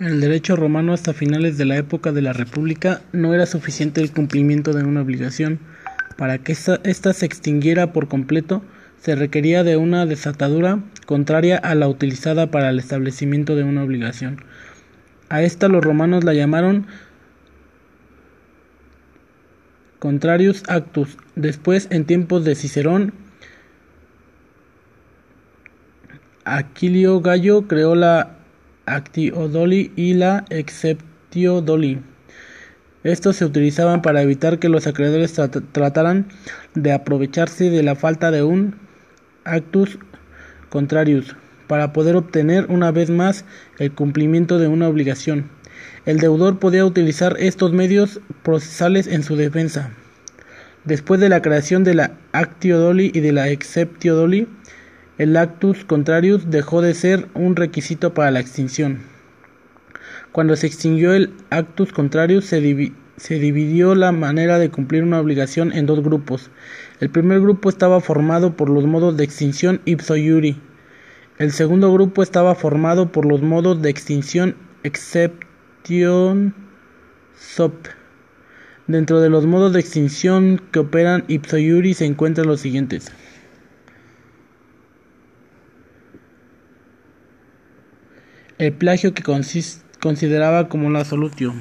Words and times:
En 0.00 0.06
el 0.06 0.20
derecho 0.20 0.56
romano 0.56 0.92
hasta 0.92 1.12
finales 1.12 1.56
de 1.56 1.66
la 1.66 1.76
época 1.76 2.10
de 2.10 2.20
la 2.20 2.32
República 2.32 3.02
no 3.12 3.32
era 3.32 3.46
suficiente 3.46 4.00
el 4.00 4.10
cumplimiento 4.10 4.72
de 4.72 4.82
una 4.82 5.02
obligación. 5.02 5.60
Para 6.16 6.38
que 6.38 6.50
ésta 6.52 7.12
se 7.12 7.26
extinguiera 7.26 7.92
por 7.92 8.08
completo, 8.08 8.62
se 9.00 9.14
requería 9.14 9.62
de 9.62 9.76
una 9.76 10.04
desatadura 10.04 10.80
contraria 11.06 11.58
a 11.58 11.76
la 11.76 11.86
utilizada 11.86 12.50
para 12.50 12.70
el 12.70 12.80
establecimiento 12.80 13.54
de 13.54 13.62
una 13.62 13.84
obligación. 13.84 14.42
A 15.28 15.42
esta 15.42 15.68
los 15.68 15.84
romanos 15.84 16.24
la 16.24 16.34
llamaron 16.34 16.86
contrarius 20.00 20.64
actus. 20.66 21.16
Después, 21.36 21.86
en 21.90 22.04
tiempos 22.04 22.44
de 22.44 22.56
Cicerón, 22.56 23.12
Aquilio 26.44 27.20
Gallo 27.20 27.68
creó 27.68 27.94
la 27.94 28.38
actiodoli 28.86 29.92
y 29.96 30.14
la 30.14 30.44
exceptiodoli. 30.50 32.00
Estos 33.02 33.36
se 33.36 33.44
utilizaban 33.44 34.00
para 34.00 34.22
evitar 34.22 34.58
que 34.58 34.68
los 34.68 34.86
acreedores 34.86 35.38
trataran 35.72 36.28
de 36.74 36.92
aprovecharse 36.92 37.68
de 37.68 37.82
la 37.82 37.96
falta 37.96 38.30
de 38.30 38.42
un 38.42 38.76
actus 39.44 39.98
contrarius 40.70 41.36
para 41.66 41.92
poder 41.92 42.16
obtener 42.16 42.66
una 42.70 42.90
vez 42.90 43.10
más 43.10 43.44
el 43.78 43.92
cumplimiento 43.92 44.58
de 44.58 44.68
una 44.68 44.88
obligación. 44.88 45.50
El 46.06 46.18
deudor 46.18 46.58
podía 46.58 46.84
utilizar 46.84 47.36
estos 47.38 47.72
medios 47.72 48.20
procesales 48.42 49.06
en 49.06 49.22
su 49.22 49.36
defensa. 49.36 49.90
Después 50.84 51.20
de 51.20 51.30
la 51.30 51.40
creación 51.40 51.84
de 51.84 51.94
la 51.94 52.12
actiodoli 52.32 53.10
y 53.14 53.20
de 53.20 53.32
la 53.32 53.48
exceptiodoli, 53.48 54.46
el 55.16 55.36
actus 55.36 55.84
contrarius 55.84 56.50
dejó 56.50 56.82
de 56.82 56.92
ser 56.92 57.28
un 57.34 57.54
requisito 57.54 58.14
para 58.14 58.32
la 58.32 58.40
extinción. 58.40 58.98
Cuando 60.32 60.56
se 60.56 60.66
extinguió 60.66 61.14
el 61.14 61.32
actus 61.50 61.92
contrarius 61.92 62.46
se, 62.46 62.60
dividió 62.60 63.94
la 63.94 64.10
manera 64.10 64.58
de 64.58 64.70
cumplir 64.70 65.04
una 65.04 65.20
obligación 65.20 65.72
en 65.72 65.86
dos 65.86 66.02
grupos. 66.02 66.50
El 66.98 67.10
primer 67.10 67.40
grupo 67.40 67.68
estaba 67.68 68.00
formado 68.00 68.56
por 68.56 68.68
los 68.68 68.86
modos 68.86 69.16
de 69.16 69.22
extinción 69.22 69.80
ipso 69.84 70.16
iuri. 70.16 70.60
El 71.38 71.52
segundo 71.52 71.92
grupo 71.92 72.24
estaba 72.24 72.56
formado 72.56 73.12
por 73.12 73.24
los 73.24 73.40
modos 73.40 73.80
de 73.82 73.90
extinción 73.90 74.56
exception 74.82 76.54
sop. 77.36 77.74
Dentro 78.88 79.20
de 79.20 79.30
los 79.30 79.46
modos 79.46 79.72
de 79.72 79.80
extinción 79.80 80.60
que 80.72 80.80
operan 80.80 81.24
ipso 81.28 81.56
iuri 81.56 81.94
se 81.94 82.04
encuentran 82.06 82.48
los 82.48 82.60
siguientes. 82.60 83.12
El 88.64 88.72
plagio 88.72 89.14
que 89.14 89.22
consideraba 90.00 90.68
como 90.68 90.90
la 90.90 91.04
solución. 91.04 91.60